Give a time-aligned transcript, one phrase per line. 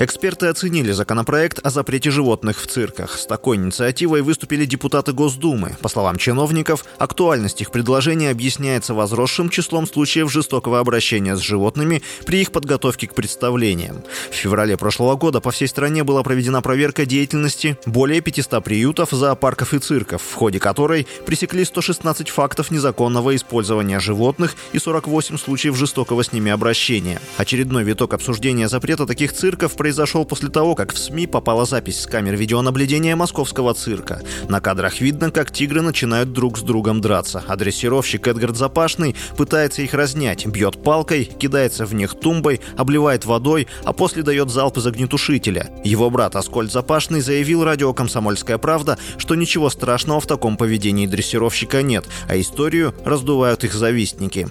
[0.00, 3.18] Эксперты оценили законопроект о запрете животных в цирках.
[3.18, 5.76] С такой инициативой выступили депутаты Госдумы.
[5.82, 12.42] По словам чиновников, актуальность их предложения объясняется возросшим числом случаев жестокого обращения с животными при
[12.42, 14.04] их подготовке к представлениям.
[14.30, 19.74] В феврале прошлого года по всей стране была проведена проверка деятельности более 500 приютов, зоопарков
[19.74, 26.22] и цирков, в ходе которой пресекли 116 фактов незаконного использования животных и 48 случаев жестокого
[26.22, 27.20] с ними обращения.
[27.36, 32.06] Очередной виток обсуждения запрета таких цирков произошел после того, как в СМИ попала запись с
[32.06, 34.20] камер видеонаблюдения московского цирка.
[34.46, 39.80] На кадрах видно, как тигры начинают друг с другом драться, а дрессировщик Эдгард Запашный пытается
[39.80, 44.86] их разнять, бьет палкой, кидается в них тумбой, обливает водой, а после дает залп из
[44.86, 45.70] огнетушителя.
[45.84, 51.80] Его брат Аскольд Запашный заявил радио «Комсомольская правда», что ничего страшного в таком поведении дрессировщика
[51.80, 54.48] нет, а историю раздувают их завистники.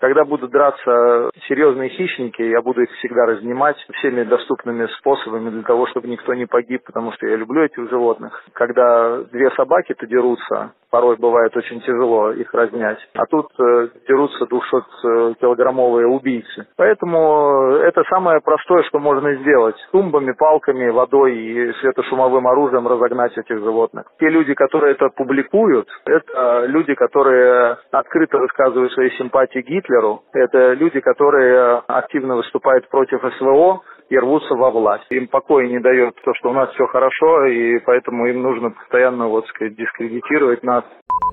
[0.00, 5.86] Когда будут драться серьезные хищники, я буду их всегда разнимать всеми доступными способами для того,
[5.88, 8.42] чтобы никто не погиб, потому что я люблю этих животных.
[8.54, 12.98] Когда две собаки-то дерутся, порой бывает очень тяжело их разнять.
[13.14, 16.66] А тут э, дерутся 200-килограммовые убийцы.
[16.76, 19.76] Поэтому это самое простое, что можно сделать.
[19.92, 24.06] Тумбами, палками, водой и светошумовым оружием разогнать этих животных.
[24.18, 30.22] Те люди, которые это публикуют, это люди, которые открыто высказывают свои симпатии Гитлеру.
[30.32, 35.06] Это люди, которые активно выступают против СВО, и рвутся во власть.
[35.10, 39.28] Им покоя не дает то, что у нас все хорошо, и поэтому им нужно постоянно,
[39.28, 40.84] вот сказать, дискредитировать нас.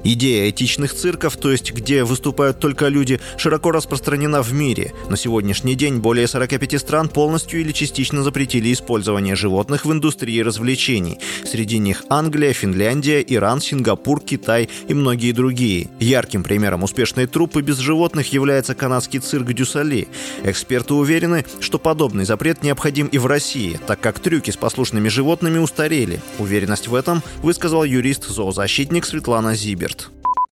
[0.03, 4.93] Идея этичных цирков, то есть где выступают только люди, широко распространена в мире.
[5.09, 11.19] На сегодняшний день более 45 стран полностью или частично запретили использование животных в индустрии развлечений.
[11.45, 15.89] Среди них Англия, Финляндия, Иран, Сингапур, Китай и многие другие.
[15.99, 20.07] Ярким примером успешной труппы без животных является канадский цирк Дюсали.
[20.43, 25.57] Эксперты уверены, что подобный запрет необходим и в России, так как трюки с послушными животными
[25.57, 26.21] устарели.
[26.39, 29.96] Уверенность в этом высказал юрист-зоозащитник Светлана Зиберт.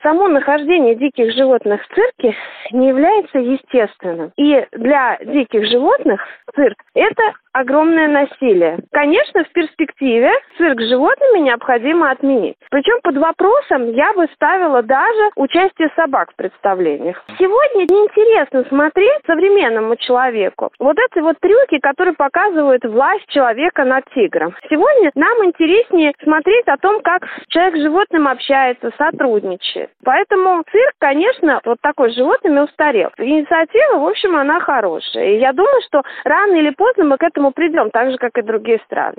[0.04, 2.36] Само нахождение диких животных в цирке
[2.72, 4.32] не является естественным.
[4.36, 6.20] И для диких животных
[6.54, 7.22] цирк– это
[7.54, 8.78] огромное насилие.
[8.90, 12.56] Конечно, в перспективе цирк с животными необходимо отменить.
[12.70, 17.22] Причем под вопросом я бы ставила даже участие собак в представлениях.
[17.38, 24.54] Сегодня неинтересно смотреть современному человеку вот эти вот трюки, которые показывают власть человека над тигром.
[24.68, 29.90] Сегодня нам интереснее смотреть о том, как человек с животным общается, сотрудничает.
[30.04, 33.10] Поэтому цирк, конечно, вот такой с животными устарел.
[33.18, 35.36] Инициатива, в общем, она хорошая.
[35.36, 38.42] И я думаю, что рано или поздно мы к этому придем, так же, как и
[38.42, 39.16] другие страны.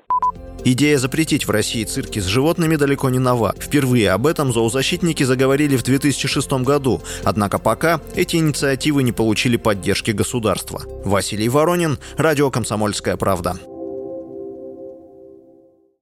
[0.68, 3.54] Идея запретить в России цирки с животными далеко не нова.
[3.60, 7.02] Впервые об этом зоозащитники заговорили в 2006 году.
[7.24, 10.82] Однако пока эти инициативы не получили поддержки государства.
[11.06, 13.54] Василий Воронин, Радио «Комсомольская правда».